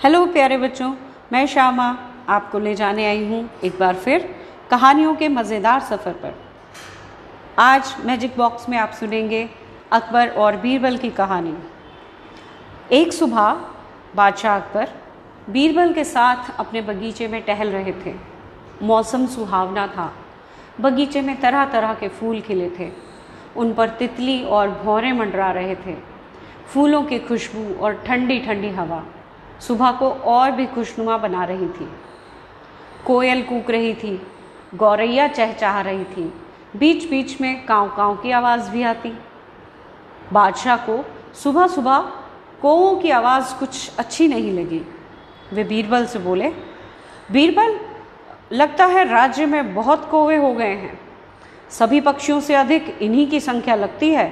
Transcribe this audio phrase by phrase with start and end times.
[0.00, 0.90] Hello प्यारे बच्चों,
[1.32, 1.84] मैं श्यामा
[2.28, 4.26] आपको ले जाने आई हूँ एक बार फिर
[4.70, 6.34] कहानियों के मज़ेदार सफ़र पर।
[7.58, 9.48] आज मैजिक बॉक्स में आप सुनेंगे
[9.92, 11.54] अकबर और बीरबल की कहानी।
[12.92, 13.64] एक सुबह
[14.16, 14.88] बादशाह अकबर
[15.50, 18.14] बीरबल के साथ अपने बगीचे में टहल रहे थे।
[18.82, 20.12] मौसम सुहावना था।
[20.80, 22.90] बगीचे में तरह तरह के फूल खिले थे।
[23.56, 25.96] उन पर तितली और भौरे मंडरा रहे थे।
[26.66, 29.04] फूलों की खुशबू और ठंडी ठंडी हवा।
[29.60, 31.88] सुबह को और भी खुशनुमा बना रही थी।
[33.06, 34.20] कोयल कूक रही थी,
[34.74, 36.32] गौरैया चहचहा रही थी।
[36.76, 39.12] बीच बीच में काँव काँव की आवाज़ भी आती।
[40.32, 41.98] बादशाह को सुबह सुबह
[42.62, 44.80] कौओं की आवाज़ कुछ अच्छी नहीं लगी।
[45.52, 46.48] वे बीरबल से बोले,
[47.32, 47.78] बीरबल,
[48.52, 50.98] लगता है राज्य में बहुत कौवे हो गए हैं।
[51.70, 54.26] सभी पक्षियों से अधिक इन्हीं की संख्या लगती है।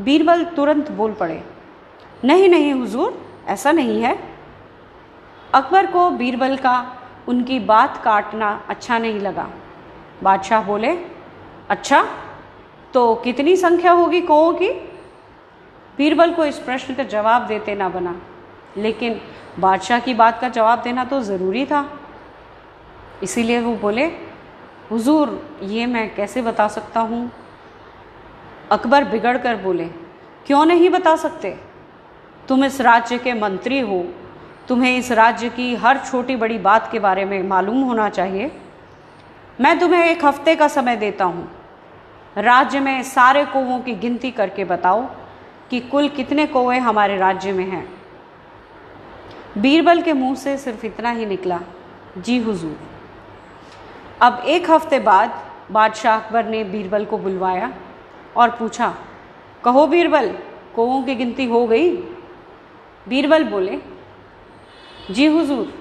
[0.00, 1.42] बीरबल तुरंत बोल पड़े,
[2.24, 4.16] नहीं नहीं, हुजूर ऐसा नहीं है।
[5.54, 6.76] अकबर को बीरबल का
[7.28, 9.48] उनकी बात काटना अच्छा नहीं लगा।
[10.22, 10.96] बादशाह बोले
[11.70, 12.02] अच्छा
[12.94, 14.68] तो कितनी संख्या होगी कौओं की?
[15.98, 18.14] बीरबल को इस प्रश्न का जवाब देते ना बना,
[18.76, 19.20] लेकिन
[19.58, 21.84] बादशाह की बात का जवाब देना तो ज़रूरी था।
[23.22, 24.04] इसीलिए वो बोले,
[24.90, 27.30] हुजूर, ये मैं कैसे बता सकता हूँ?
[28.70, 29.88] अकबर बिगड़ कर बोले,
[30.46, 31.56] क्यों नहीं बता सकते?
[32.48, 34.04] तुम इस राज्य के मंत्री हो।
[34.68, 38.50] तुम्हें इस राज्य की हर छोटी बड़ी बात के बारे में मालूम होना चाहिए।
[39.60, 41.48] मैं तुम्हें एक हफ़्ते का समय देता हूँ।
[42.36, 45.06] राज्य में सारे कौवों की गिनती करके बताओ
[45.70, 47.86] कि कुल कितने कौवे हमारे राज्य में हैं।
[49.58, 51.60] बीरबल के मुँह से सिर्फ़ इतना ही निकला,
[52.18, 52.76] जी हुजूर।
[54.22, 57.72] अब एक हफ़्ते बाद बादशाह अकबर ने बीरबल को बुलवाया
[58.36, 58.94] और पूछा,
[59.64, 60.34] कहो बीरबल,
[60.76, 61.96] कौओं की गिनती हो गई?
[63.06, 63.78] बीरबल बोले,
[65.10, 65.72] जी हुजूर,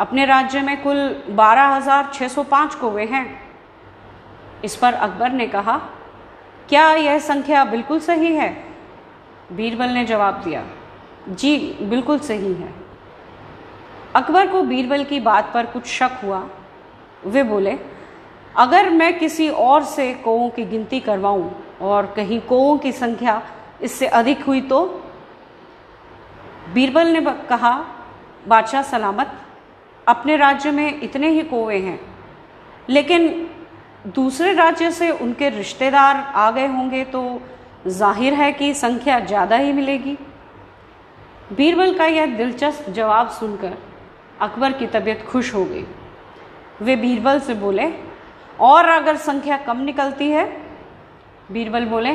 [0.00, 0.98] अपने राज्य में कुल
[1.30, 3.26] बारह हज़ार छः सौ पाँच कौवे हैं।
[4.64, 5.76] इस पर अकबर ने कहा,
[6.68, 8.50] क्या यह संख्या बिल्कुल सही है?
[9.52, 10.64] बीरबल ने जवाब दिया,
[11.28, 12.74] जी, बिल्कुल सही है।
[14.14, 16.42] अकबर को बीरबल की बात पर कुछ शक हुआ।
[17.26, 17.78] वे बोले,
[18.56, 21.50] अगर मैं किसी और से कौओं की गिनती करवाऊं
[21.82, 23.40] और कहीं कौओं की संख्या
[23.82, 24.78] इससे अधिक हुई तो?
[26.74, 27.72] बीरबल ने कहा,
[28.48, 29.32] बादशाह सलामत,
[30.06, 31.98] अपने राज्य में इतने ही कौवे हैं।
[32.88, 33.28] लेकिन
[34.14, 37.22] दूसरे राज्य से उनके रिश्तेदार आ गए होंगे तो
[37.88, 40.16] ज़ाहिर है कि संख्या ज़्यादा ही मिलेगी।
[41.52, 43.76] बीरबल का यह दिलचस्प जवाब सुनकर
[44.40, 45.84] अकबर की तबीयत खुश हो गई।
[46.82, 47.92] वे बीरबल से बोले,
[48.60, 50.44] और अगर संख्या कम निकलती है?
[51.52, 52.12] बीरबल बोले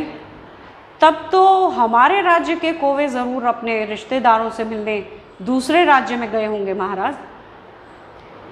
[1.01, 4.97] तब तो हमारे राज्य के कोवे ज़रूर अपने रिश्तेदारों से मिलने
[5.41, 7.15] दूसरे राज्य में गए होंगे महाराज।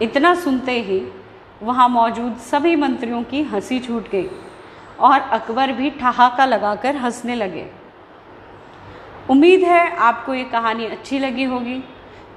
[0.02, 1.02] इतना सुनते ही
[1.64, 4.30] वहाँ मौजूद सभी मंत्रियों की हँसी छूट गई
[5.00, 7.66] और अकबर भी ठहाका लगाकर हंसने लगे।
[9.30, 11.80] उम्मीद है आपको ये कहानी अच्छी लगी होगी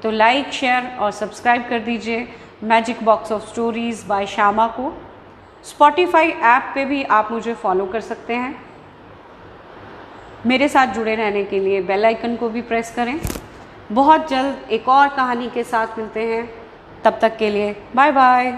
[0.03, 2.27] तो लाइक शेयर और सब्सक्राइब कर दीजिए
[2.65, 4.93] magic box of stories by Shyama को।
[5.65, 8.55] स्पॉटिफाई ऐप पे भी आप मुझे फॉलो कर सकते हैं।
[10.47, 13.21] मेरे साथ जुड़े रहने के लिए बेल आइकन को भी प्रेस करें।
[13.93, 16.49] बहुत जल्द एक और कहानी के साथ मिलते हैं।
[17.05, 18.53] तब तक के लिए बाय बाय